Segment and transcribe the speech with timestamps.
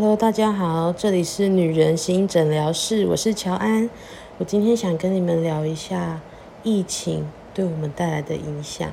[0.00, 3.90] Hello，大家好，这里是女人心诊疗室，我是乔安。
[4.38, 6.22] 我今天想跟你们聊一下
[6.62, 8.90] 疫情对我们带来的影响。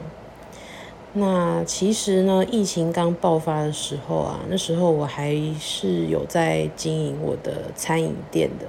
[1.13, 8.65] 那其实呢，疫情刚爆发的时候啊，那时候我还是有在经营我的餐饮店的。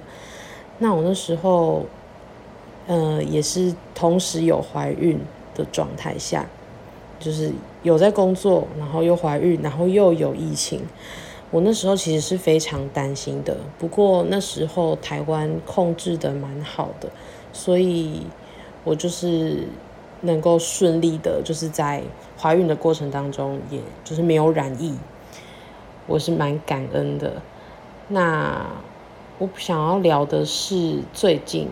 [0.78, 1.86] 那我那时候，
[2.86, 5.18] 呃，也是同时有怀孕
[5.56, 6.46] 的状态下，
[7.18, 7.50] 就是
[7.82, 10.82] 有在工作，然后又怀孕，然后又有疫情。
[11.51, 17.09] 我那时候其实是非常担心的，不过那时候台湾控制的蛮好的，
[17.55, 18.27] 所以
[18.84, 19.66] 我就是
[20.21, 22.02] 能够顺利的，就是在
[22.38, 24.95] 怀孕的过程当中，也就是没有染疫，
[26.07, 27.41] 我是蛮感恩的。
[28.09, 28.66] 那
[29.38, 31.69] 我想要聊的是最近，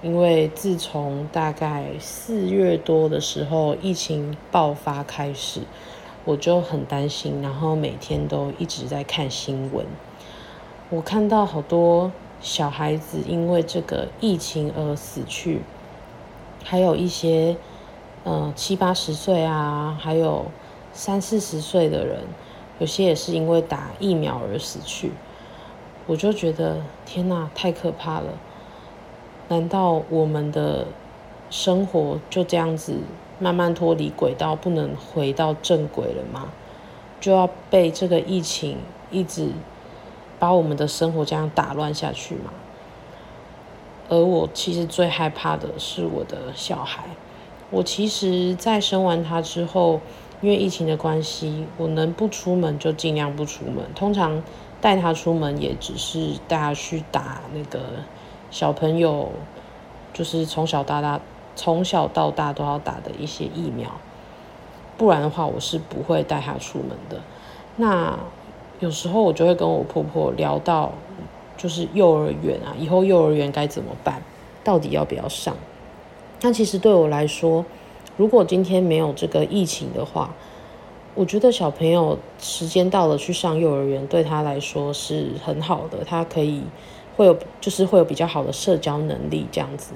[0.00, 5.60] 因为自从大概四月多的时候疫情爆发开始。
[6.24, 9.86] 我就很担心，然后每天都一直在看新闻。
[10.90, 15.62] 我看到好多小孩子因为这个疫情而死去，
[16.64, 17.56] 还有一些
[18.24, 20.46] 呃七八十岁啊，还有
[20.92, 22.20] 三四十岁的人，
[22.78, 25.12] 有些也是因为打疫苗而死去。
[26.06, 28.26] 我就觉得天哪，太可怕了！
[29.48, 30.86] 难道我们的
[31.50, 32.94] 生活就这样子？
[33.40, 36.52] 慢慢脱离轨道，不能回到正轨了吗？
[37.20, 38.78] 就要被这个疫情
[39.10, 39.50] 一直
[40.38, 42.52] 把我们的生活这样打乱下去吗？
[44.08, 47.04] 而我其实最害怕的是我的小孩。
[47.70, 50.00] 我其实，在生完他之后，
[50.40, 53.84] 因为疫情的关系，我能不出门就尽量不出门。
[53.94, 54.42] 通常
[54.80, 57.80] 带他出门，也只是带他去打那个
[58.50, 59.30] 小朋友，
[60.12, 61.20] 就是从小到大。
[61.56, 63.90] 从小到大都要打的一些疫苗，
[64.96, 67.20] 不然的话我是不会带他出门的。
[67.76, 68.18] 那
[68.78, 70.92] 有时候我就会跟我婆婆聊到，
[71.56, 74.22] 就是幼儿园啊，以后幼儿园该怎么办，
[74.64, 75.54] 到底要不要上？
[76.40, 77.64] 那其实对我来说，
[78.16, 80.30] 如果今天没有这个疫情的话，
[81.14, 86.62] 我觉得小朋友时间到了去上幼儿园，对他来说是很好的，他可以
[87.16, 89.92] 会有就是会有比较好的社交能力这样子。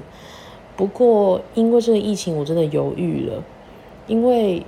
[0.77, 3.43] 不过，因为这个疫情，我真的犹豫了。
[4.07, 4.67] 因为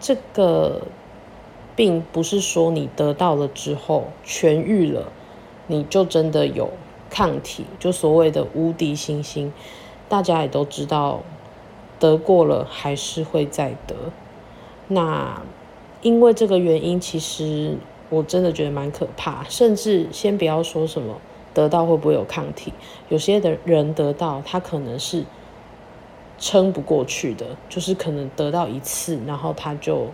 [0.00, 0.82] 这个
[1.76, 5.12] 并不是说你得到了之后痊愈了，
[5.66, 6.70] 你就真的有
[7.10, 9.52] 抗体，就所谓的无敌星星。
[10.08, 11.20] 大家也都知道，
[11.98, 13.94] 得过了还是会再得。
[14.88, 15.42] 那
[16.00, 17.76] 因为这个原因，其实
[18.08, 19.44] 我真的觉得蛮可怕。
[19.48, 21.20] 甚至先不要说什么。
[21.56, 22.70] 得到会不会有抗体？
[23.08, 25.24] 有些的人得到，他可能是
[26.38, 30.08] 撑不过去的，就是可能得到一次，然后他就，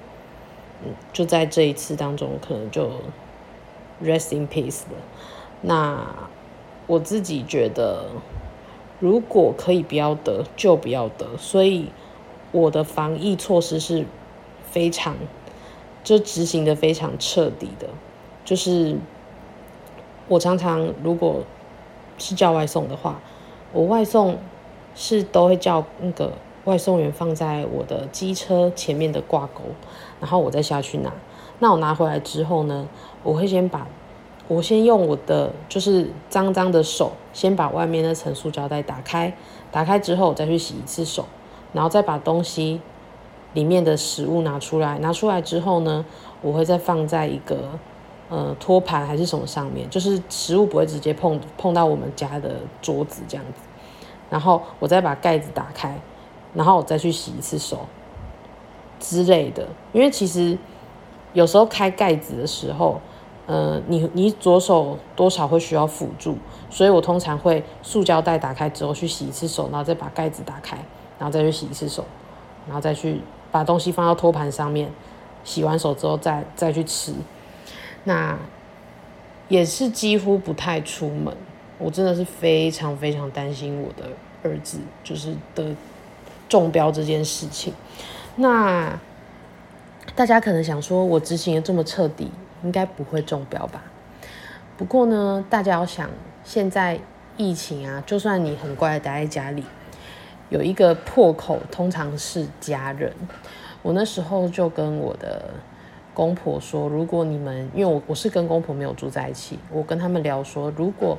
[0.84, 2.92] 嗯，就在这一次当中，可能就
[4.04, 4.96] rest in peace 了。
[5.62, 6.14] 那
[6.86, 8.06] 我自己觉得，
[9.00, 11.36] 如果可以不要得，就不要得。
[11.38, 11.88] 所以
[12.52, 14.06] 我的防疫措施是
[14.70, 15.16] 非常，
[16.04, 17.88] 就执行的非常彻底的，
[18.44, 18.96] 就是。
[20.32, 21.42] 我常常如果
[22.16, 23.20] 是叫外送的话，
[23.70, 24.38] 我外送
[24.94, 26.32] 是都会叫那个
[26.64, 29.60] 外送员放在我的机车前面的挂钩，
[30.20, 31.12] 然后我再下去拿。
[31.58, 32.88] 那我拿回来之后呢，
[33.22, 33.86] 我会先把，
[34.48, 39.36] 我先用我的就是脏脏的手，先把外面那层塑胶袋打开，
[39.70, 41.26] 打开之后我再去洗一次手，
[41.74, 42.80] 然后再把东西
[43.52, 46.06] 里面的食物拿出来，拿出来之后呢，
[46.40, 47.58] 我会再放在一个。
[48.32, 53.60] 呃，托盘还是什么上面，就是食物不会直接碰碰到我们家的桌子这样子，
[54.30, 56.00] 然后我再把盖子打开，
[56.54, 57.80] 然后我再去洗一次手
[58.98, 59.68] 之类的。
[59.92, 60.56] 因为其实
[61.34, 63.02] 有时候开盖子的时候，
[63.44, 66.38] 呃，你你左手多少会需要辅助，
[66.70, 70.78] 所以我通常会塑胶袋打开之后去洗一次手，然后再把盖子打开，
[71.18, 72.02] 然后再去洗一次手，
[72.66, 73.20] 然后再去
[73.50, 74.90] 把东西放到托盘上面，
[75.44, 77.12] 洗完手之后再再去吃。
[78.04, 78.36] 那
[79.48, 81.36] 也是几乎不太出门，
[81.78, 84.08] 我真的是非常非常担心我的
[84.42, 85.74] 儿子就是得
[86.48, 87.72] 中标这件事情。
[88.36, 88.98] 那
[90.16, 92.30] 大家可能想说，我执行的这么彻底，
[92.64, 93.82] 应该不会中标吧？
[94.76, 96.10] 不过呢，大家要想，
[96.42, 96.98] 现在
[97.36, 99.62] 疫情啊，就算你很乖的待在家里，
[100.48, 103.12] 有一个破口，通常是家人。
[103.82, 105.50] 我那时候就跟我的。
[106.14, 111.18] 公婆说：“如果你们，因为我我是跟公婆没有住在一起，我跟他们聊说，如果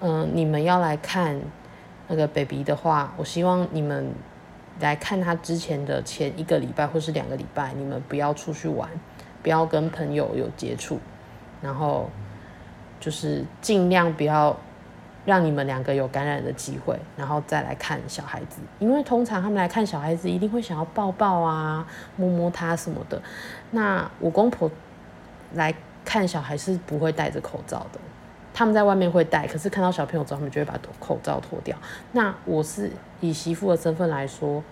[0.00, 1.40] 嗯你们要来看
[2.08, 4.12] 那个 baby 的话，我希望你们
[4.80, 8.88] 来看他之前的前一个礼拜或是两个礼拜，你们不要出去玩，
[9.42, 10.98] 不要跟朋友有接触，
[11.62, 12.10] 然后
[13.00, 14.56] 就是尽量不要
[15.24, 21.86] 让你们两个有感染的机会，然后再来看小孩子，因为通常他们来看小孩子一定会想要抱抱啊、
[22.16, 23.20] 摸摸他什么的。
[23.70, 24.70] 那我公婆
[25.54, 25.74] 来
[26.04, 28.00] 看小孩是不会戴着口罩的。
[28.54, 31.76] 他们在外面会戴，可是看到小朋友之后，他们就会把口罩脱掉。
[32.12, 32.90] 那我是
[33.20, 34.62] 以媳妇的身份来说，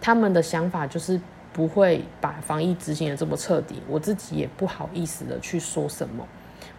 [0.00, 1.20] 他们的想法就是
[1.52, 3.82] 不会把防疫执行的这么彻底。
[3.88, 6.24] 我自己也不好意思的去说什么。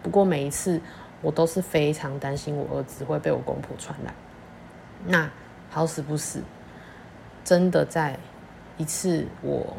[0.02, 0.80] 不过每一次
[1.22, 4.14] 我都是非常担心我儿子会被我公婆传染。
[5.06, 5.30] 那
[5.70, 6.42] 好死不死，
[7.44, 8.18] 真的在
[8.76, 9.76] 一次我，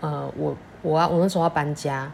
[0.00, 2.10] 呃，我我要我那时候要搬家，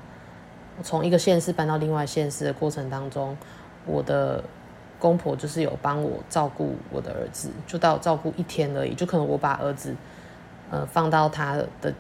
[0.83, 3.37] 从一个县市搬到另外县市的过程当中。
[3.87, 4.45] 我的
[4.99, 9.97] 公婆就是有帮我照顾我的儿子，就到照顾一天而已，就可能我把儿子
[10.71, 11.95] 呃放到他的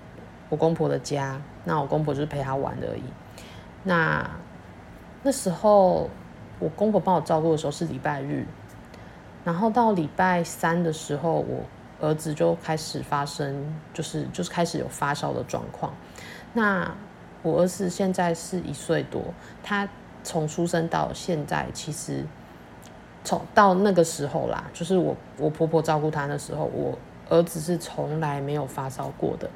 [0.50, 3.04] 我公婆的家，那我公婆就是陪他玩而已。
[3.84, 4.28] 那
[5.22, 6.10] 那时候
[6.58, 8.46] 我公婆帮我照顾的时候是礼拜日，
[9.44, 11.60] 然后到礼拜三的时候，我
[12.00, 15.92] 儿子就开始发生，就是就是开始有发烧的状况。
[16.52, 16.94] 那
[17.42, 19.22] 我儿子现在是一岁多，
[19.62, 19.88] 他。
[20.24, 22.26] 从出生到现在，其实
[23.24, 26.98] 从到那个时候啦，就是我我婆婆照顾他的时候，我
[27.30, 29.48] 儿子是从来没有发烧过的。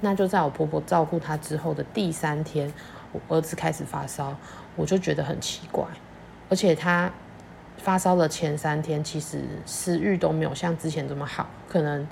[0.00, 2.72] 那就在我婆婆照顾他之后的第三天，
[3.12, 4.34] 我儿子开始发烧，
[4.74, 5.84] 我就觉得很奇怪。
[6.48, 7.10] 而且他
[7.78, 12.06] 发烧的前三天，其实食欲都没有像之前这么好，可能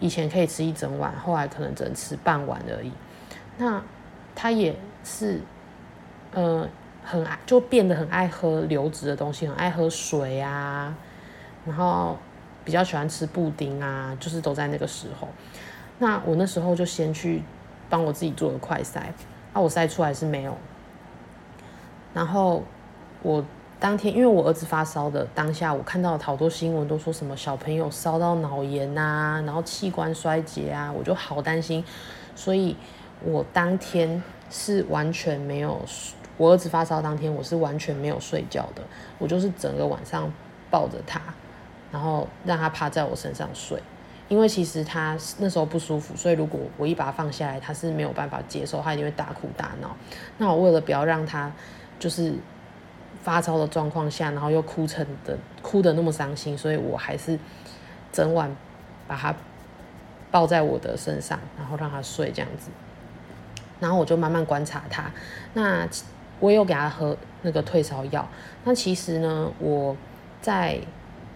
[0.00, 2.92] 以前可以吃一整碗，后来可能只能吃半碗而已。
[3.58, 3.82] 那
[4.34, 5.40] 他也是，
[6.32, 6.68] 呃。
[7.04, 10.94] 很爱就变得很爱喝流质的东西，很爱喝水啊，
[11.66, 12.16] 然后
[12.64, 15.26] 比较喜欢吃布丁啊，就是都在那个时候。
[15.98, 17.42] 那我那时候就先去
[17.90, 19.00] 帮我自己做了快筛，
[19.52, 20.56] 啊，我筛出来是没有。
[22.14, 22.62] 然后
[23.22, 23.44] 我
[23.82, 31.84] 当天因为我儿子发烧的当下，我看到好多新闻都说什么小朋友烧到脑炎啊，然后器官衰竭啊，我就好担心，
[32.36, 32.76] 所以
[33.24, 35.84] 我当天是完全没有。
[36.36, 38.82] 我儿子发烧当天，我是完全没有睡觉的，
[39.18, 40.32] 我就是整个晚上
[40.70, 41.20] 抱着他，
[41.90, 43.82] 然后让他趴在我身上睡，
[44.28, 49.96] 因为其实他那时候不舒服，所以如果我一把他放下来，他是没有办法接受，他一定会大哭大闹。
[50.38, 51.50] 那我为了不要让他
[51.98, 52.32] 就是
[53.22, 57.38] 发烧的状况下，然后又哭成的哭的那么伤心，所以我还是
[58.12, 58.54] 整晚
[59.08, 59.34] 把他
[60.30, 62.70] 抱在我的身上，然后让他睡这样子，
[63.80, 65.10] 然后我就慢慢观察他，
[65.54, 65.88] 那。
[66.40, 68.28] 我有给他喝那个退烧药。
[68.64, 69.96] 那其实呢，我
[70.40, 70.80] 在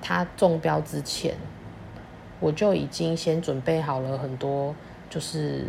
[0.02, 1.36] 他中标之前，
[2.40, 4.74] 我就已经先准备好了很多，
[5.08, 5.64] 就是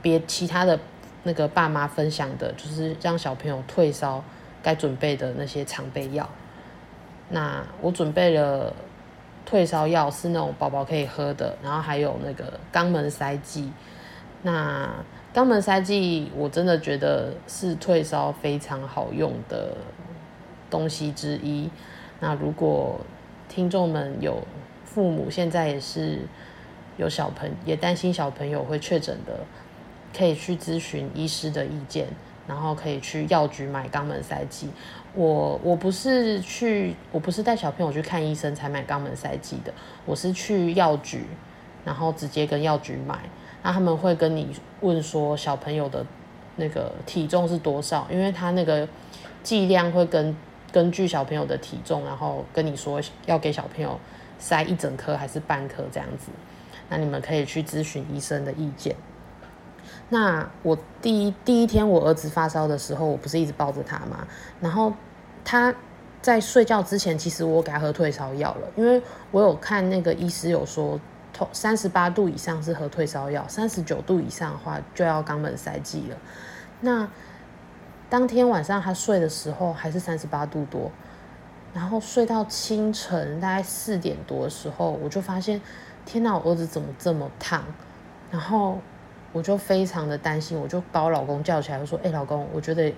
[0.00, 0.78] 别其他的
[1.24, 4.22] 那个爸妈分享的，就是让小朋友退烧
[4.62, 6.28] 该准备的那些常备药。
[7.30, 8.72] 那我准备了
[9.44, 13.70] 退烧药，是那种宝宝可以喝的，然后还有那个肛门塞剂。
[14.42, 14.88] 那
[15.34, 19.76] 肛门塞剂，我真的觉得是退烧非常好用的
[20.70, 21.70] 东西之一。
[22.20, 23.00] 那如果
[23.48, 24.42] 听众们有
[24.84, 26.20] 父母，现在也是
[26.96, 29.40] 有小朋也担心小朋友会确诊的，
[30.16, 32.08] 可以去咨询医师的意见，
[32.48, 34.68] 然后可以去药局买肛门塞剂。
[35.14, 39.72] 我我不是去，我不是带小朋友去看医生才买肛门塞剂的，
[40.04, 41.24] 我是去药局，
[41.84, 43.18] 然后直接跟药局买。
[43.62, 46.04] 那他们会跟你问说小朋友的
[46.56, 48.88] 那个体重是多少，因为他那个
[49.42, 50.34] 剂量会根
[50.70, 53.98] 根据小朋友的体重，然后跟你说要给小朋友
[54.38, 56.30] 塞一整颗还是半颗这样子。
[56.88, 58.94] 那你们可以去咨询医生的意见。
[60.08, 64.26] 那我第一第一天我儿子发烧的时候，我不是一直抱着他吗？
[64.60, 64.92] 然后
[65.44, 65.74] 他
[66.22, 70.98] 在睡觉之前，其实我给他喝退烧药了，因为我有看那个医师有说。
[71.52, 76.16] 三十八度以上是喝退烧药，三十九度以上的话就要肛门塞剂了。
[76.80, 77.08] 那
[78.10, 80.90] 当天晚上他睡的时候还是三十八度多，
[81.72, 85.60] 然后睡到清晨大概四点多的时候，我就发现
[86.04, 87.62] 天哪，我儿子怎么这么烫？
[88.32, 88.80] 然后
[89.32, 92.94] 我就非常的担心，我就把我老公叫起来，我说：“哎，老公，我觉得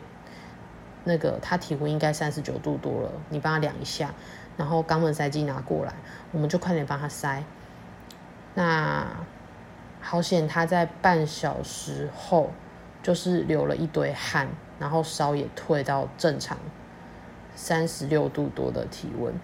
[1.05, 4.15] 那个他体温应该三十九度多了，你帮他量一下，
[4.57, 5.93] 然后肛门塞剂拿过来，
[6.31, 7.43] 我们就快点帮他塞。”
[8.55, 9.07] 那
[10.01, 12.51] 好险，他在半小时后
[13.03, 16.57] 就是流了一堆汗，然后烧也退到正常
[17.55, 19.35] 三十六度多的体温。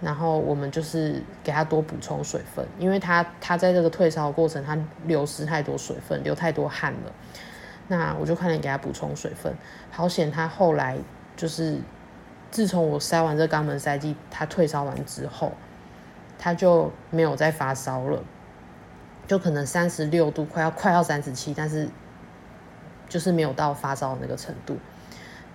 [0.00, 7.12] 然后我们就是给他多补充水分，因为他他在这个退烧过程，他流失太多水分，流太多汗了。
[7.88, 9.54] 那我就快点给他补充水分。
[9.90, 10.96] 好险，他后来
[11.36, 11.78] 就是
[12.50, 15.52] 自从我塞完这肛门塞剂，他退烧完之后，
[16.38, 18.22] 他就没有再发烧了，
[19.26, 21.88] 就可能三十六度，快要快要三十七，但是
[23.08, 24.76] 就是没有到发烧那个程度。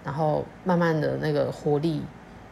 [0.04, 2.04] 然后慢慢的那个活力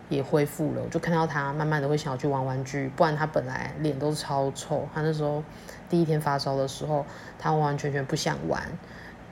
[0.10, 4.88] 也恢复了，我就看到他慢慢的会想要去玩玩具，不然他本来脸都超臭。
[4.94, 5.44] 他那时候
[5.90, 7.06] 第一天发烧的时候，
[7.38, 8.62] 他完完全全不想玩。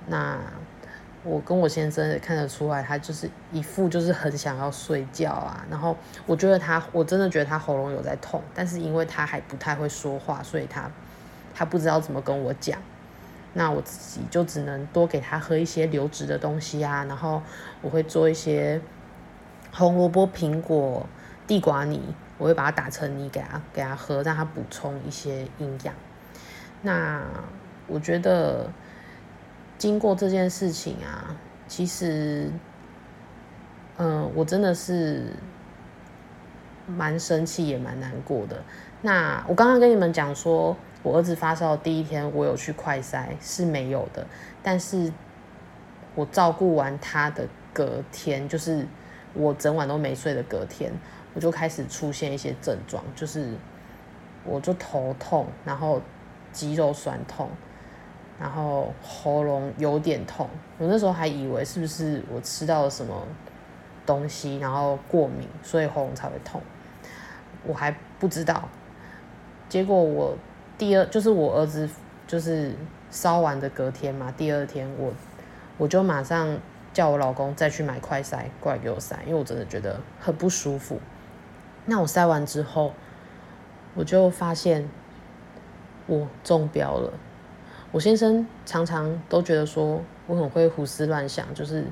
[0.08, 0.38] 那
[1.24, 5.65] 我跟我先生也看得出来，他就是一副就是很想要睡觉啊。
[5.70, 10.91] 然后我觉得他，我真的觉得他喉咙有在痛，但是因为他还不太会说话，所以他
[11.53, 12.77] 他不知道怎么跟我讲。
[13.53, 17.41] 那我自己就只能多给他喝一些流质的东西啊，然后
[17.82, 18.82] 我会做一些
[19.77, 21.05] 红萝卜、苹果、
[21.46, 22.01] 地瓜泥，
[22.38, 25.94] 我会把它打成泥给他给他喝，让他补充一些营养。
[26.82, 27.22] 那
[27.86, 28.72] 我觉得
[29.77, 31.36] 经过这件事情啊，
[31.67, 32.50] 其实，
[33.98, 35.34] 嗯，我真的是
[36.88, 38.63] 蛮生气也蛮难过的。
[39.01, 40.75] 那我刚刚跟你们讲说。
[41.03, 44.25] 我儿子发烧第一天，我有去快筛是没有的，
[44.63, 45.13] 但是
[46.15, 48.88] 我照顾完他的隔天，就是
[49.36, 50.92] 我整晚都没睡的隔天，
[51.36, 53.54] 我就开始出现一些症状，就是
[54.44, 56.01] 我就头痛，然后
[56.51, 57.50] 肌肉酸痛，
[58.39, 60.50] 然后喉咙有点痛，
[60.80, 63.22] 我那时候还以为是不是我吃到了什么
[64.06, 66.62] 东西，然后过敏，所以喉咙才会痛，
[67.63, 68.68] 我还不知道，
[69.70, 70.36] 结果我。
[70.77, 71.89] 第二就是我儿子
[72.27, 72.75] 就是
[73.10, 75.13] 烧完的隔天嘛，第二天我
[75.77, 76.60] 我就马上
[76.96, 80.98] 叫我老公再去买快塞过来给我塞，因为我真的觉得很不舒服。
[81.86, 82.94] 那我塞完之后，
[83.96, 84.90] 我就发现
[86.08, 87.12] 我中标了。
[87.92, 91.84] 我先生常常都觉得说我很会胡思乱想，就是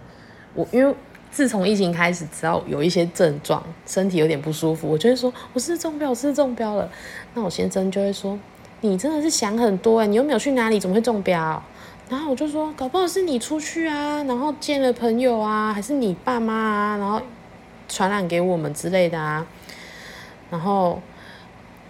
[0.53, 0.95] 我因为
[1.29, 6.89] 自从疫情开始，只要有一些症状，身体有点不舒服，我就会说我是中标，是中标了。
[7.33, 8.39] 那我先生就会说。
[8.85, 11.63] 你真的是想很多哎，你又没有去哪里，怎么会中标？
[12.13, 17.19] 然后我就说，搞不好是你出去啊，然后见了朋友啊，还是你爸妈啊，然后
[17.89, 19.43] 传染给我们之类的啊。
[20.51, 21.01] 然后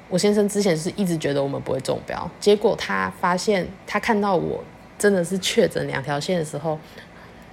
[0.08, 4.64] 我先生之前是一直觉得我们不会中标，结果他发现他看到我
[4.98, 6.80] 真的是确诊两条线的时候，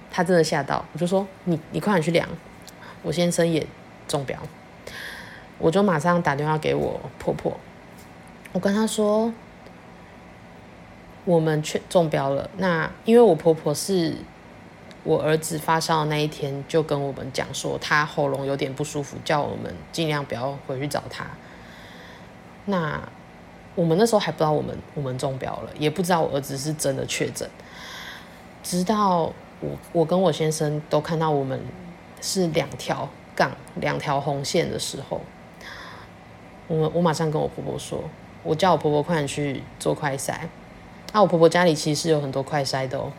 [0.09, 0.85] 他真的吓到。
[0.93, 2.25] 我就说，你你快点去量，
[3.03, 3.67] 我先生也
[4.07, 4.39] 中标，
[5.57, 7.51] 我就马上打电话给我婆婆。
[8.53, 9.33] 我跟他说，
[11.25, 12.49] 我们却中标了。
[12.57, 14.15] 那因为我婆婆是
[15.03, 21.25] 我儿子发烧的那一天就跟我们讲说，他喉咙有点不舒服，叫我们尽量不要回去找他。
[22.65, 23.01] 那
[23.75, 27.49] 我们那时候还不知道我们我们中标了，也不知道我儿子是真的确诊。
[28.63, 31.59] 直到我我跟我先生都看到我们
[32.21, 35.21] 是两条杠、两条红线的时候，
[36.67, 38.03] 我我马上跟我婆婆说。
[38.43, 40.33] 我叫我婆婆快点去做快筛，
[41.11, 43.11] 那我婆婆家里其实有很多快筛的哦，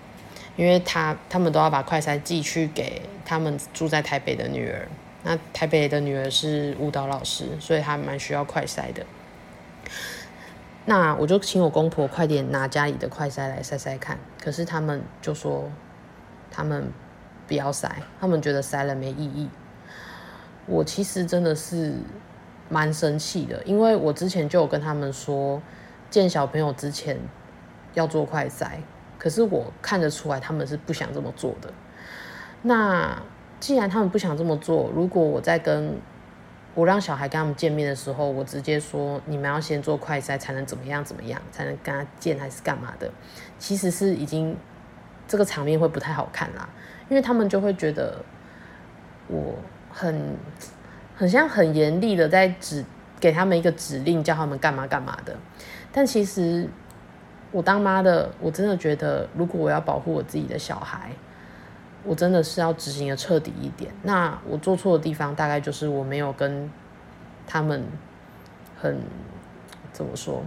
[0.57, 4.89] 因为她他们都要把快筛寄去给他们住在台北的女儿，
[5.23, 9.05] 那台北的女儿是舞蹈老师，所以她蛮需要快筛的。
[10.85, 15.71] 那我就请我公婆快点拿家里的快筛来筛筛看，可是他们就说
[16.51, 16.91] 他们
[17.47, 19.49] 不要筛，他们觉得筛了没意义。
[20.67, 21.95] 我其实真的是。
[22.69, 25.61] 蛮生气的，因为我之前就有跟他们说，
[26.09, 27.19] 见小朋友之前
[27.95, 28.67] 要做快筛，
[29.19, 31.73] 可是我看得出来他们是不想这么做的。
[32.63, 33.21] 那
[33.61, 35.97] 既然他们不想这么做，如果我在跟
[36.75, 43.11] 我让小孩跟他们见面的时候，我直接说你们要先做快筛才能怎么样怎么样，才能跟他见还是干嘛的，
[43.59, 44.57] 其实是已经
[45.29, 46.69] 这个场面会不太好看啦，
[47.09, 48.25] 因为他们就会觉得
[49.29, 49.55] 我
[49.91, 50.37] 很。
[51.15, 52.85] 很像很严厉的在指
[53.21, 55.37] 给他们一个指令，叫他们干嘛干嘛的。
[55.93, 56.69] 但其实
[57.53, 61.13] 我当妈的，我真的觉得，如果我要保护我自己的小孩，
[62.03, 63.93] 我真的是要执行的彻底一点。
[64.03, 66.69] 那我做错的地方，大概就是我没有跟
[67.47, 67.85] 他们
[68.81, 68.99] 很
[69.93, 70.43] 怎么说，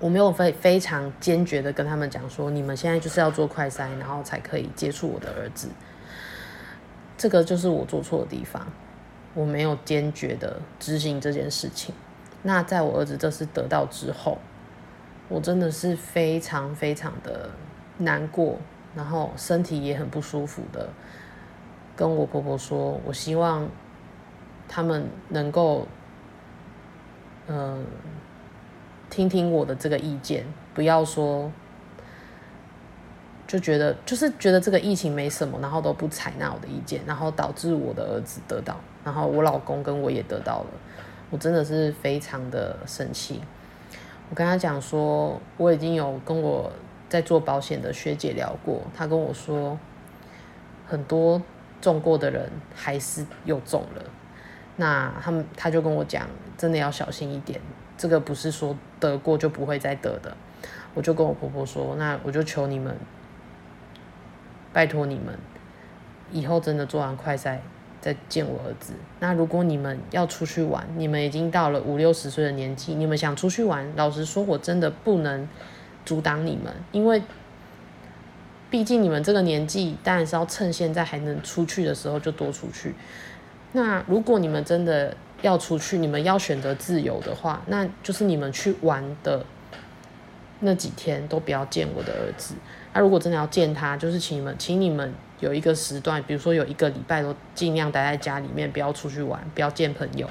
[0.00, 5.68] 我没有非非常坚决的跟他们讲说，你们现在就是要做快筛，然后才可以接触我的儿子。
[7.18, 8.66] 这个就是我做错的地方。
[9.34, 11.94] 我没有坚决的执行这件事情。
[12.42, 14.38] 那在我儿子这次得到之后，
[15.28, 17.50] 我真的是非常非常的
[17.98, 18.56] 难过，
[18.94, 20.88] 然后身体也很不舒服的，
[21.96, 23.68] 跟我婆婆说，我希望
[24.68, 25.88] 他们能够，
[27.48, 27.84] 嗯，
[29.10, 31.50] 听听我的这个意见，不要说
[33.48, 40.66] 就觉得就是觉得这个疫情没什么，然后都不采纳我的意见，然后导致我的儿子得到，然后我老公跟我也得到了，
[41.30, 43.40] 我真的是非常的生气。
[44.28, 46.72] 我跟他讲说，我已经有跟我
[47.08, 49.78] 在做保险的学姐聊过，她跟我说，
[50.86, 51.40] 很多
[51.80, 54.02] 中过的人还是又中了，
[54.76, 57.60] 那他们他就跟我讲，真的要小心一点，
[57.96, 60.36] 这个不是说得过就不会再得的。
[60.94, 62.96] 我就跟我婆婆说，那我就求你们。
[64.72, 65.38] 拜托你们，
[66.30, 67.62] 以后真的做完快赛
[68.06, 68.92] 再见我儿子。
[69.18, 75.48] 那如果你们要出去玩，你们已经到了五六十岁的年纪，你们想出去玩，老实说，我真的不能
[76.04, 77.20] 阻挡你们，因为
[78.70, 82.94] 毕竟你们这个年纪，当然是要趁现在还能出去的时候就多出去。
[83.72, 89.44] 那如果你们真的要出去，你们要选择自由的话，那就是你们去玩的
[90.60, 92.54] 那几天都不要见我的儿子。
[92.92, 100.28] 那如果真的要见他，就是请你们，请你们有一个时段，比如说有一个礼拜都尽量待在家里面，不要出去玩，不要见朋友，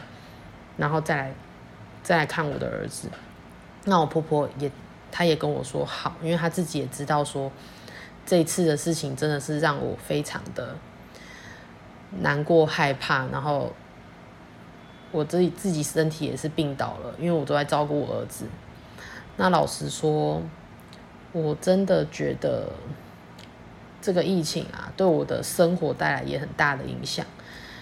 [0.77, 1.33] 然后再来
[2.01, 3.07] 再来看我的儿子。
[3.83, 4.71] 那我婆婆也，
[5.11, 7.51] 她也跟我说好，因为她自己也知道说
[8.25, 10.75] 这一次的事情真的是让我非常的
[12.21, 13.71] 难过害怕，然后
[15.11, 18.45] 我自己自己身体也是病倒了，因为我都在照顾我儿子。
[19.37, 20.41] 那老实说。
[21.37, 22.69] 我真的觉得
[24.01, 27.25] 这个疫情啊，对我的生活带来也很大的影响。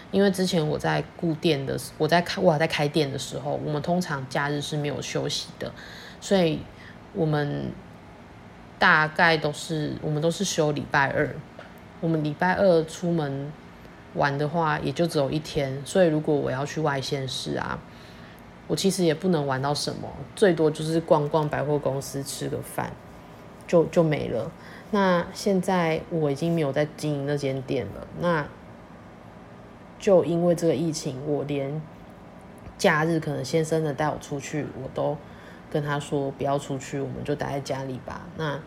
[0.09, 5.71] 因为之前我在顾店的，我在开我还在开店的时候，我们通常假日是没有休息的，
[6.19, 6.61] 所以
[7.13, 7.71] 我们
[8.79, 11.35] 大概都是我们都是休礼拜二。
[12.01, 13.53] 我们礼拜二出门
[14.15, 15.79] 玩的话，也就只有一天。
[15.85, 17.77] 所以如果我要去外县市啊，
[18.67, 22.91] 我其实也不能玩到什么，最多就是逛逛百货公司，吃个饭。
[23.65, 24.51] 就就没了。
[24.91, 28.05] 那现在我已经没有在经营那间店了。
[28.19, 28.45] 那
[29.97, 31.81] 就因为这个疫情，我连
[32.77, 35.17] 假日可能先生的带我出去，我都
[35.71, 38.27] 跟他说不要出去，我们就待在家里吧。
[38.37, 38.59] 那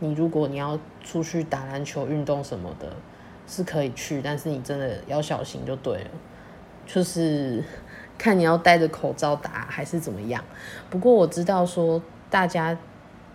[0.00, 2.94] 你如果你要出去打篮球、运动什么的，
[3.48, 6.10] 是可以去，但是你真的要小心就对了。
[6.86, 7.64] 就是
[8.16, 10.42] 看你要戴着口罩打还是怎么样。
[10.88, 12.76] 不过我知道说大家。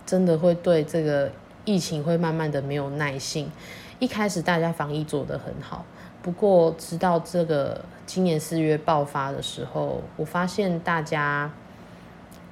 [0.07, 1.29] 真的会对这个
[1.65, 3.51] 疫情会慢慢的没有耐性。
[3.99, 5.83] 一开始大家防疫做得很好，
[6.21, 11.51] 不过直到这个今年四月爆发的时候，我发现大家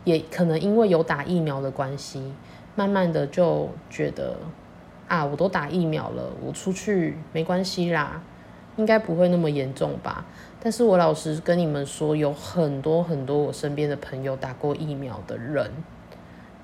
[0.04, 2.34] 也可能因为有打疫苗的关系，
[2.76, 4.36] 慢慢的就觉得
[5.08, 8.22] 啊，我都打疫苗了，我出去没关系啦，
[8.76, 10.26] 应该不会那么严重吧。
[10.66, 15.70] 但是我老实跟你们说，有很多很多我身边的朋友打过疫苗的人。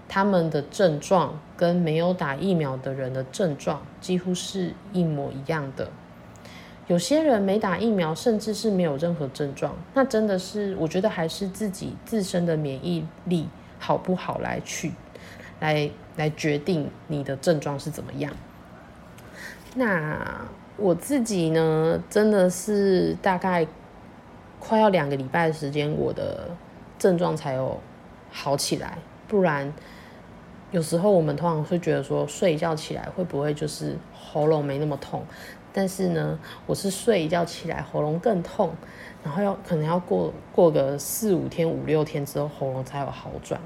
[0.09, 5.87] 他们的症状跟没有打疫苗的人的症状几乎是一模一样的。
[6.87, 14.93] 有些人没打疫苗，甚至是没有任何症状，那真的是我觉得还是自己自身的免疫力好不好来去
[15.59, 18.33] 来来决定你的症状是怎么样。
[19.75, 20.43] 那
[20.75, 23.67] 我自己呢，真的是大概
[24.61, 26.49] 快要两个礼拜的时间，我的
[26.97, 27.77] 症状才有
[28.31, 28.97] 好起来，
[29.27, 29.73] 不然。
[30.71, 35.21] 有时候我们通常会觉得说睡一觉起来会不会就是喉咙没那么痛，
[35.73, 38.73] 但是呢，我是睡一觉起来喉咙更痛，
[39.21, 43.59] 然后要可能要过过个四五天五六天之后喉咙才有好转。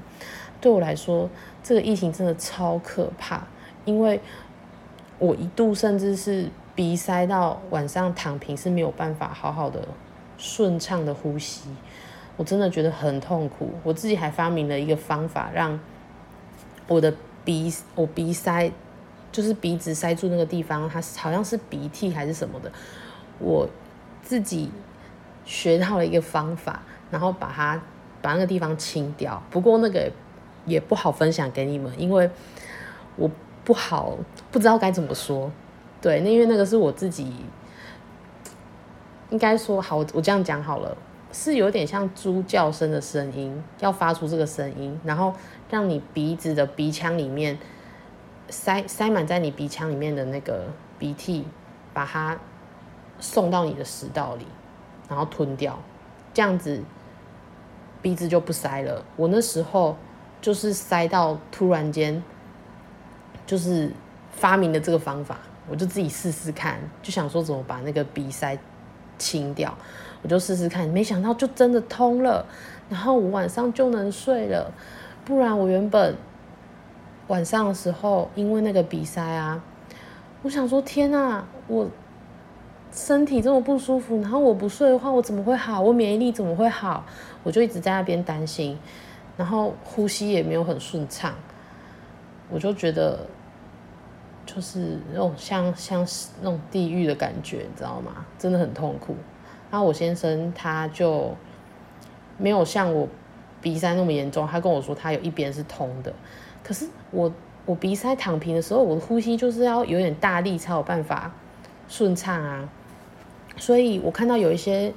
[0.60, 1.30] 对我来说，
[1.62, 3.46] 这个疫情真的超可怕，
[3.84, 4.20] 因为
[5.20, 9.86] 我一度甚至是鼻塞到晚上躺平是没有办法好好的
[10.38, 11.68] 顺畅的呼吸，
[12.36, 13.70] 我真的觉得很痛苦。
[13.82, 15.78] 我自己还发明了一个方法让。
[16.88, 17.12] 我的
[17.44, 18.70] 鼻，我鼻塞，
[19.32, 22.70] 就是鼻子塞住那个地方，它好像是鼻涕还是什么的。
[23.40, 23.68] 我
[24.22, 24.70] 自己
[25.44, 27.82] 学到了一个方法，然后把它
[28.22, 29.42] 把那个地方清掉。
[29.50, 30.08] 不过那个
[30.64, 32.30] 也不好分享给你们，因为
[33.16, 33.28] 我
[33.64, 34.16] 不好
[34.52, 35.50] 不知道该怎么说。
[36.00, 37.32] 对，那因为那个是我自己，
[39.30, 40.96] 应该说好，我这样讲好了。
[41.32, 45.34] 是有点像猪叫声的声音，要发出这个声音，然后
[45.68, 47.58] 让你鼻子的鼻腔里面
[48.48, 50.66] 塞塞满在你鼻腔里面的那个
[50.98, 51.44] 鼻涕，
[51.92, 52.38] 把它
[53.18, 54.46] 送到你的食道里，
[55.10, 55.78] 然后吞掉，
[56.32, 56.80] 这样子
[58.00, 59.04] 鼻子就不塞了。
[59.16, 59.94] 我那时候
[60.40, 62.22] 就是塞到突然间，
[63.44, 63.92] 就是
[64.30, 65.36] 发明的这个方法，
[65.68, 68.56] 我就自己试试看，就想说怎么把那个鼻塞
[69.18, 69.72] 清掉。
[70.22, 72.44] 我就试试看，没想到就真的通了，
[72.88, 74.72] 然后我晚上就能睡了。
[75.24, 76.16] 不然我原本
[77.28, 79.62] 晚上的时候，因为那个鼻塞啊，
[80.42, 81.88] 我想说，天啊，我
[82.92, 85.80] 身体这么不舒服，然后我不睡的话，我怎么会好？
[85.80, 87.04] 我免疫力怎么会好？
[87.42, 88.76] 我就一直在那边担心，
[89.36, 91.34] 然后呼吸也没有很顺畅，
[92.50, 93.26] 我就觉得
[94.46, 96.06] 就是那种像像
[96.40, 98.24] 那种地狱的感觉，你知道吗？
[98.38, 99.14] 真的很痛苦。
[99.70, 101.34] 然后我先生他就
[102.38, 103.06] 没有像我
[103.60, 106.14] 鼻塞那么严重，他跟我说他有一边是通的，
[106.64, 107.30] 可是我。
[107.66, 111.34] 我鼻塞躺平的时候，我的呼吸就是要有点大力才有办法
[111.88, 112.68] 顺畅啊。
[113.56, 114.94] 所以我看到有一些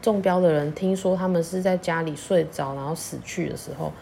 [0.00, 3.92] 中标的人，听说他们是在家里睡着然后死去的时候，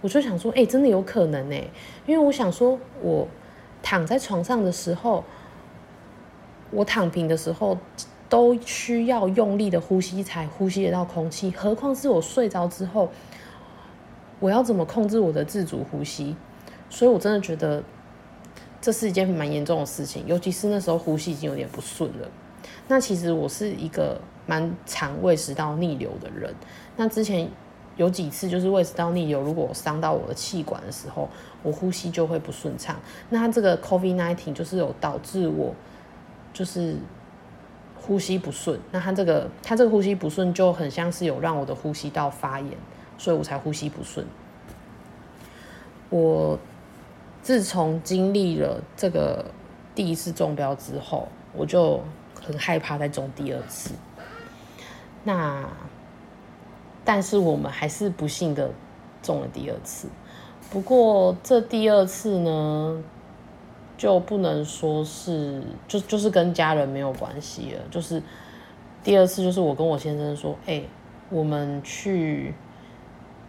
[0.00, 1.62] 我就想说，哎，真的有可能哎，
[2.06, 3.28] 因为我想说，我
[3.82, 5.24] 躺在床上的时候，
[6.70, 7.78] 我躺平的时候
[8.28, 13.10] 都需要用力的呼吸才呼吸得到空气，何况是我睡着之后，
[14.38, 16.36] 我要怎么控制我的自主呼吸？
[16.88, 17.82] 所以，我真的觉得
[18.80, 22.28] 这是一件蛮严重的事情，尤其是那时候呼吸已经有点不顺了。
[22.88, 26.54] 那其实我是一个蛮常胃食道逆流的人。
[26.96, 27.48] 那之前
[28.00, 31.28] 有几次就是胃食道逆流，如果伤到我的气管的时候，
[31.62, 32.96] 我呼吸就会不顺畅。
[33.28, 35.74] 那这个 COVID-19 就是有导致我
[36.54, 36.96] 就是
[38.00, 38.80] 呼吸不顺。
[38.90, 42.72] 那它这个它这个呼吸不顺就很像是有让我的呼吸道发炎，
[43.18, 44.26] 所以我才呼吸不顺。
[46.08, 46.58] 我。
[47.42, 49.42] 自从经历了这个
[49.94, 51.98] 第一次中标之后，我就
[52.38, 53.92] 很害怕再中第二次。
[55.24, 55.66] 那，
[57.12, 58.70] 但是我们还是不幸的
[59.20, 60.06] 中了第二次。
[60.70, 63.02] 不过这第二次呢，
[63.98, 67.80] 就不能说是就就是跟家人没有关系了。
[67.90, 68.22] 就是
[69.02, 70.84] 第二次，就是我跟我先生说：“哎，
[71.30, 72.54] 我们去。”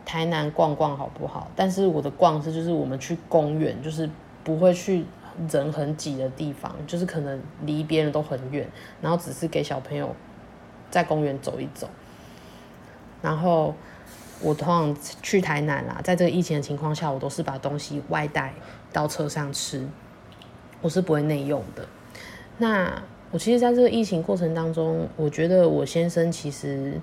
[0.04, 1.48] 台南逛逛好不好？
[1.56, 4.10] 但是我的逛是就是我们去公园，就是
[4.44, 5.06] 不会去
[5.48, 8.68] 人很挤的地方，就是可能离别人都很远，
[9.00, 10.14] 然后只是给小朋友
[10.90, 11.88] 在公园走一走。
[13.22, 13.76] 然后
[14.42, 18.54] 我通常去台南啦，在这个疫情的情况下，我都是把东西外带
[18.92, 19.88] 到车上吃，
[20.82, 21.88] 我是不会内用的。
[22.58, 27.00] 那我其实在这个疫情过程当中，我觉得我先生其实。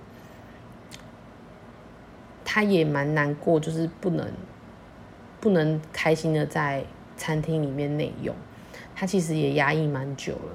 [2.51, 4.27] 他也蛮难过，就是不能
[5.39, 6.83] 不能开心的在
[7.15, 8.35] 餐厅里面内用。
[8.97, 10.53] 他其实也压抑蛮久了。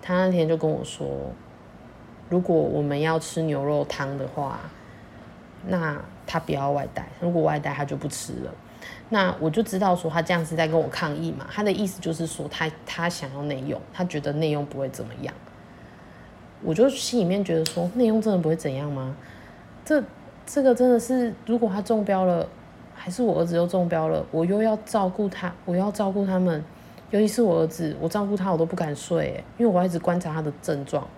[0.00, 1.06] 他那天就跟我说，
[2.30, 4.58] 如果我们要吃牛肉汤的话，
[5.66, 7.06] 那他不要外带。
[7.20, 8.52] 如果外带，他就不吃了。
[9.08, 11.46] 那我就知道说他这样是在跟我抗议嘛。
[11.50, 15.34] 他的意思就是说，他他想要内用，他觉得内用不会怎么样。
[16.62, 19.16] 我就心里面觉得说，内用真的不会怎样吗？
[19.84, 20.02] 这。
[20.46, 22.46] 这个真的是，如果他中标了，
[22.94, 26.62] 还是我儿子又中标了，我又要照顾他，我要照顾他们，
[27.08, 31.08] 尤其是我儿子，我照顾他我都不敢睡，因为我一直观察他的症状。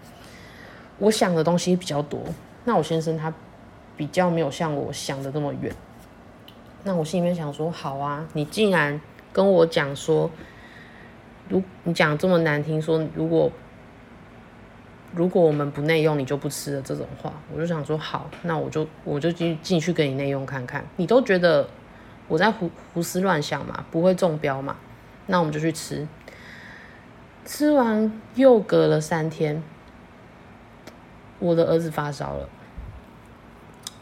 [0.99, 2.21] 我想的东西比较多，
[2.65, 3.35] 那我先生他
[3.97, 5.75] 比较没有像我想的那么远。
[6.85, 9.01] 那我心里面想说，好啊，你竟然
[9.33, 10.31] 跟我讲说，
[11.49, 13.51] 如你讲这么难听，说如果。
[15.15, 16.83] 如果我们不内用，你就不吃了。
[16.83, 20.85] 这种话，我就想说好，那我就我就进进去给你内用看看。
[20.97, 21.67] 你都觉得
[22.29, 24.77] 我在胡胡思乱想嘛，不会中标嘛？
[25.27, 26.07] 那我们就去吃。
[27.47, 29.63] 吃完又隔了三天，
[31.39, 32.47] 我的儿子发烧了，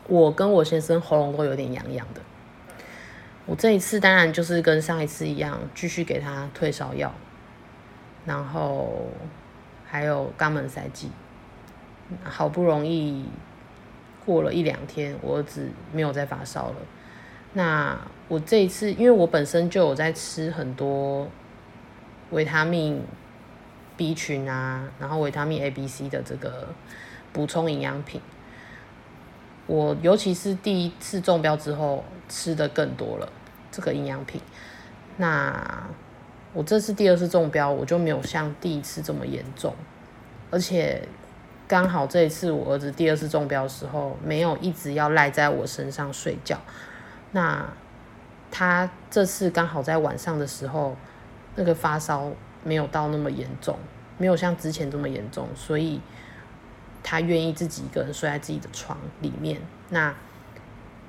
[0.09, 2.21] 我跟我先生喉咙都有点痒痒的。
[3.47, 7.13] 我这一次当然就是跟上一次一样，继续给他退烧药，
[8.25, 9.07] 然后。
[9.87, 11.09] 还有肛门塞剂，
[12.25, 13.27] 好不容易
[14.27, 16.77] 过了一两天，我儿子没有再发烧了。
[17.53, 21.29] 那我这一次，因为我本身就有在吃很多
[22.31, 23.05] 维他命
[23.97, 26.67] B 群啊，然后维他命 A、B、C 的这个
[27.33, 28.21] 补充营养品，
[29.67, 33.29] 我尤其是第一次中标之后吃的更多了
[33.71, 34.41] 这个营养品。
[35.17, 35.89] 那
[36.53, 39.75] 我这次第二次中标，我就没有像第一次这么严重，
[40.51, 41.03] 而且
[41.67, 46.61] 刚好这一次我儿子第二次中标的时候，没有一直要赖在我身上睡觉。
[47.33, 47.67] 那
[48.51, 50.97] 他这次刚好在晚上的时候，
[51.57, 52.31] 那个发烧
[52.63, 53.77] 没有到那么严重，
[54.19, 56.01] 没有像之前这么严重，所以
[57.05, 60.13] 他愿意自己一个人睡在自己的床里面，那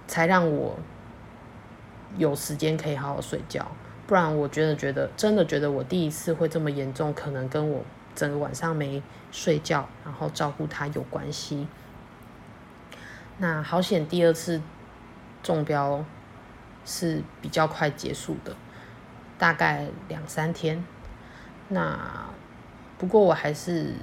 [0.05, 0.77] 才让我
[2.17, 3.65] 有时间可以好好睡觉。
[4.05, 11.67] 不然，我觉得觉得真的觉得我第一次会这么严重，可能跟我整个晚上没睡觉，然后照顾他有关系。
[13.37, 14.61] 那好险，第二次
[15.41, 16.05] 中标
[16.85, 18.55] 是比较快结束的，
[19.39, 20.85] 大概两三天。
[21.69, 21.97] 那
[22.99, 23.93] 不过我还是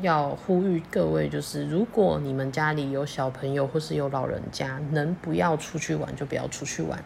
[0.00, 7.02] 要呼吁各位，就是如果你们家里有小朋友或是有老人家，能不要出去玩就不要出去玩。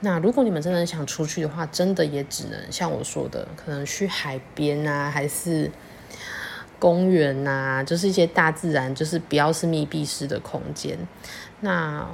[0.00, 5.70] 那如果你们真的想出去的话，真的也只能像我说的，可能去海边啊，还是
[6.78, 10.96] 公园呐，就是一些大自然，就是不要是密闭式的空间。
[11.60, 12.06] 那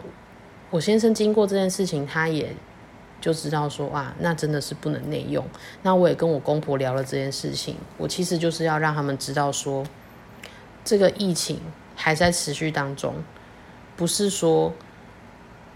[0.71, 2.51] 我先生经过这件事情，他也
[3.21, 5.45] 就知道说，哇，那真的是不能内用。
[5.83, 9.85] 那我也跟我公婆聊了这件事情，我其实就是要让他们知道说，
[10.85, 11.61] 这个疫情
[11.97, 13.15] 还在持续当中，
[13.97, 14.73] 不是说。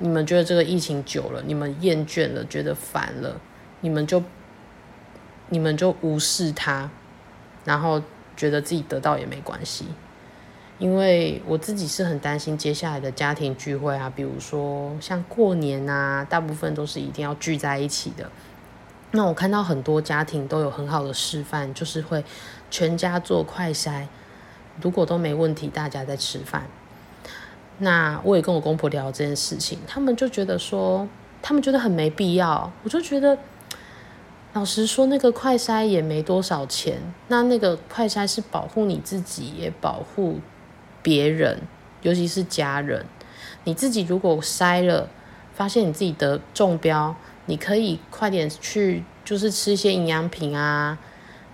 [0.01, 3.41] 你们觉得这个疫情久了，你们厌倦了，觉得烦了，
[3.81, 4.23] 你们就
[5.49, 6.89] 你们就无视它，
[7.65, 8.01] 然后
[8.37, 9.87] 觉得自己得到也没关系。
[10.79, 18.31] 因为我自己是很担心接下来的家庭聚会啊，比如说像过年啊，大部分都是一定要聚在一起的。
[19.11, 22.25] 那我看到很多家庭都有很好的示范，就是会
[22.71, 24.07] 全家做快筛，
[24.81, 26.67] 如果都没问题，大家在吃饭。
[27.79, 31.07] 那我也跟我公婆聊这件事情，他们就觉得说，
[31.41, 32.73] 他们觉得很没必要。
[32.83, 33.39] 我就觉得，
[34.53, 37.01] 老实说，那个快筛也没多少钱。
[37.29, 40.41] 那那个快筛是保护你自己，也保护
[41.03, 41.61] 别人，
[42.03, 43.07] 尤其是家人。
[43.63, 45.09] 你自己如果筛了，
[45.55, 47.15] 发现你自己得中标，
[47.47, 50.99] 你可以快点去，就是吃一些营养品啊，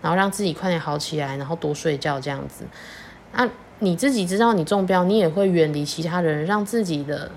[0.01, 2.65] 然后让自己快点好起来，然后多睡觉这样子。
[3.37, 3.49] 那。
[3.81, 7.31] 你自己知道你中标，你也会远离其他人，让自己的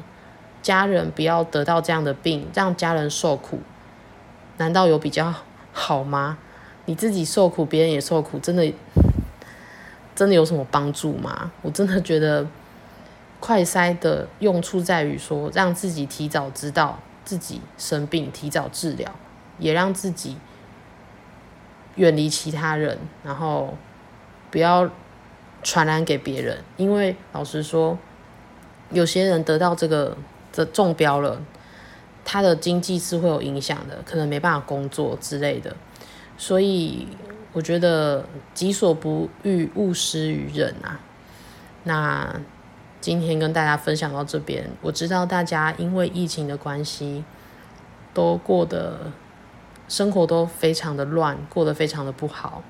[0.62, 3.60] 家人不要得到这样的病，让家人受苦，
[4.58, 5.34] 难道有比较
[5.74, 6.38] 好吗？
[6.86, 8.72] 你自己受苦，别人也受苦，真的
[10.16, 11.52] 真的有什么帮助吗？
[11.64, 12.48] 我真的觉得
[13.42, 19.12] 快筛的用处在于说，让自己提早知道自己生病，提早治疗，
[19.58, 20.38] 也让自己
[21.96, 23.76] 远离其他人，然后
[24.50, 24.90] 不要。
[25.68, 28.00] 传染给别人，因为老实说，
[28.90, 30.16] 有些人得到这个
[30.50, 31.42] 这中标了，
[32.24, 35.76] 他的经济是会有影响的，可能没办法工作之类的。
[36.38, 37.10] 所以
[37.52, 41.02] 我觉得己所不欲，勿施于人啊。
[41.84, 42.34] 那
[43.02, 47.26] 今天跟大家分享到这边，我知道大家因为疫情的关系，
[48.14, 49.12] 都过得
[49.90, 52.64] 生活都非常的乱，过得非常的不好，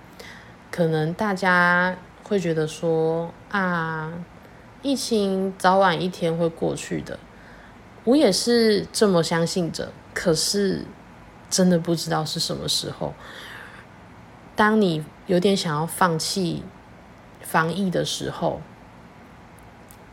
[0.72, 1.96] 可能大家。
[2.28, 4.12] 会觉得说啊，
[4.82, 7.18] 疫情早晚一天会过去的，
[8.04, 9.94] 我也是这么相信着。
[10.14, 10.84] 可是
[11.50, 13.14] 真的不知道是什么时候。
[14.58, 16.64] 当你有点想要放弃
[17.40, 18.62] 防疫的时候，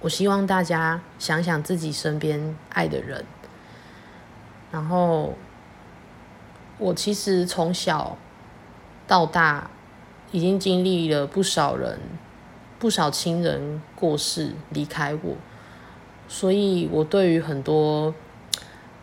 [0.00, 3.24] 我希望大家想想自己身边爱的人。
[4.70, 5.34] 然后，
[6.78, 8.16] 我其实从小
[9.08, 9.68] 到大。
[10.34, 11.96] 已经经历了不少人，
[12.80, 15.36] 不少亲人过世离开我，
[16.26, 18.12] 所以我对于很多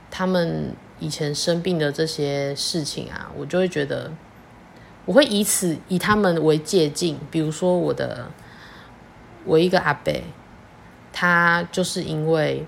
[0.10, 4.12] 他们以前生病的这些事情啊，我就会觉得，
[5.06, 7.16] 我会以此以他们为借鉴。
[7.32, 8.30] 比如说我的，
[9.46, 10.14] 我一个阿伯，
[11.14, 12.68] 他就是因为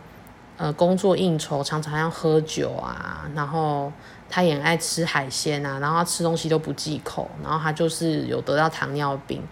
[0.56, 3.92] 呃工作应酬，常常要喝酒啊，然后。
[4.34, 9.44] 他也爱吃海鲜啊，然后他吃东西都不忌口，然后他就是有得到糖尿病。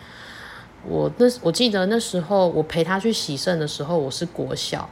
[0.83, 4.89] 我那我记得那时候我陪他去洗肾的时候，我是国小，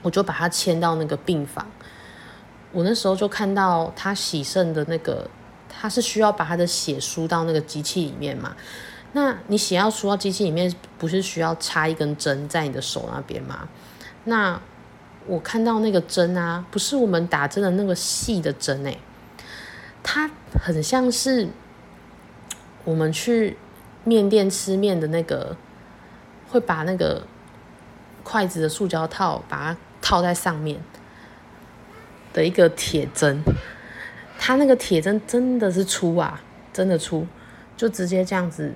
[0.00, 1.66] 我就把他牵到那个病房。
[2.70, 5.28] 我那时候就看到他洗肾的那个，
[5.68, 8.54] 他是需要把他的血输到那个机器里面嘛？
[9.14, 13.68] 那你血要输到机器里面，不是需要插一根针在你的手那边吗？
[14.22, 14.60] 那
[15.26, 18.98] 我看到那个针啊，不是我们打针的那个细的针诶，
[20.02, 20.30] 它
[20.62, 21.48] 很像是
[22.84, 23.56] 我们去
[24.04, 25.56] 面店吃面的那个，
[26.48, 27.26] 会把那个
[28.22, 30.78] 筷子的塑胶套把它套在上面
[32.34, 33.42] 的一个铁针，
[34.38, 37.26] 它那个铁针真的是粗啊，真的粗，
[37.76, 38.74] 就直接这样子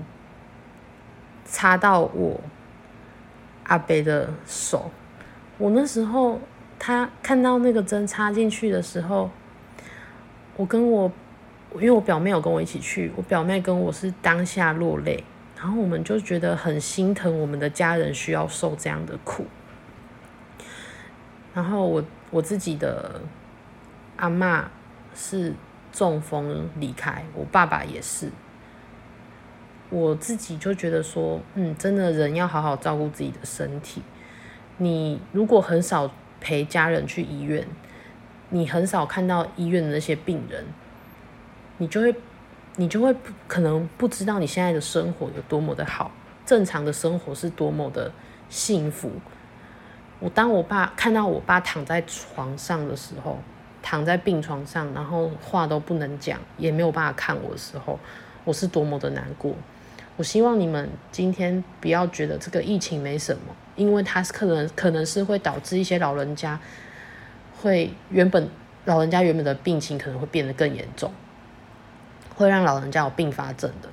[1.44, 2.40] 插到我
[3.64, 4.90] 阿北的手。
[5.58, 6.40] 我那时候，
[6.78, 9.28] 他看到那个针插进去的时候，
[10.56, 11.10] 我跟我，
[11.74, 15.24] 因为我表妹有跟我一起去，我表妹跟我是当下落泪，
[15.56, 19.46] 然后我们就觉得很心疼我们的家人需要受这样的苦。
[21.52, 23.20] 然后我我自己的
[24.16, 24.70] 阿妈
[25.16, 25.52] 是
[25.92, 28.30] 中风离开，我爸爸也是，
[29.90, 34.00] 我自己就觉得说，嗯，真的人要好好照顾自己的身体。
[34.78, 36.10] 你如果很少
[36.40, 37.66] 陪家人去医院，
[38.50, 40.64] 你很少看到医院的那些病人，
[41.76, 42.14] 你就会
[42.76, 43.14] 你就会
[43.46, 46.10] 可能不知道你现在的生活有多么的好，
[46.46, 48.10] 正常的生活是多么的
[48.48, 49.10] 幸福。
[50.20, 53.38] 我当我爸看到我爸躺在床上的时候，
[53.82, 57.98] 躺在病床上，然后话都不能讲，也没有办法看我的时候，
[58.44, 59.54] 我是多么的难过。
[60.18, 66.60] 我希望你们今天不要觉得这个疫情没什么，因为它可能可能是会导致一些老人家
[67.58, 68.50] 会原本
[68.84, 71.10] 老人家原本的病情可能会变得更严重，
[72.34, 73.88] 会让老人家有并发症的，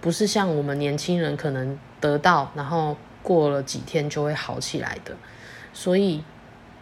[0.00, 2.96] 不是像我们年轻人可能得到然后。
[3.22, 5.14] 过了几天就会好起来的，
[5.74, 6.24] 所以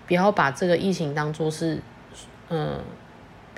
[0.07, 1.83] 不要把这个疫情当做是，
[2.49, 2.79] 嗯，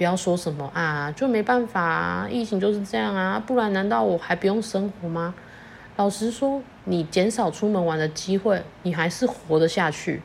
[0.00, 5.34] 不要说什么啊，就没办法啊，疫情就是这样啊，不然难道我还不用生活吗？
[5.96, 10.22] 老实说，你减少出门玩的机会，你还是活得下去，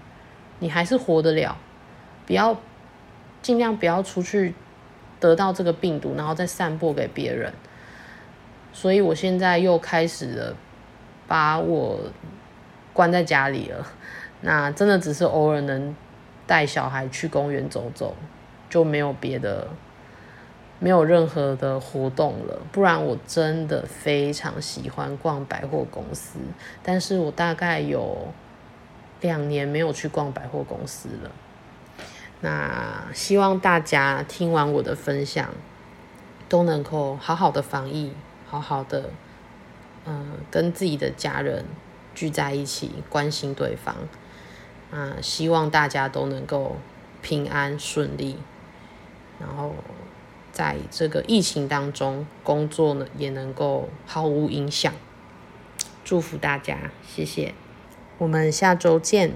[0.60, 1.58] 你还是活得了，
[2.26, 2.58] 不要
[3.42, 4.56] 尽量不要出去
[5.20, 7.52] 得到这个病毒，然后再散播给别人。
[8.72, 10.56] 所以我现在又开始了，
[11.28, 12.00] 把我。
[12.94, 13.86] 关在家里了，
[14.40, 15.94] 那真的只是偶尔能
[16.48, 18.16] 带小孩去公园走走，
[18.70, 19.68] 就没有别的，
[20.80, 22.60] 没有任何的活动了。
[22.72, 26.40] 不然我真的非常喜欢逛百货公司，
[26.84, 28.28] 但是我大概有
[29.22, 31.32] 两年没有去逛百货公司了。
[32.42, 35.50] 那希望大家听完我的分享，
[36.50, 38.12] 都能够好好的防疫，
[38.46, 39.10] 好好的，
[40.06, 41.66] 嗯，跟自己的家人。
[42.14, 43.94] 聚在一起，关心对方，
[44.90, 46.78] 啊，希望大家都能够
[47.22, 48.38] 平安顺利，
[49.40, 49.74] 然后
[50.52, 54.94] 在这个疫情当中，工作呢也能够毫无影响。
[56.04, 57.54] 祝福大家，谢谢，
[58.18, 59.34] 我们下周见。